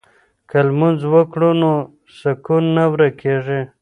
که 0.49 0.57
لمونځ 0.67 0.99
وکړو 1.13 1.49
نو 1.61 1.71
سکون 2.19 2.63
نه 2.75 2.83
ورکيږي. 2.93 3.61